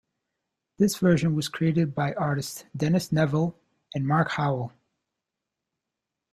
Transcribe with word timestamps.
This 0.79 0.95
version 0.97 1.35
was 1.35 1.47
created 1.47 1.93
by 1.93 2.13
artists 2.15 2.65
Dennis 2.75 3.11
Neville 3.11 3.55
and 3.93 4.07
Mark 4.07 4.29
Howell. 4.29 4.73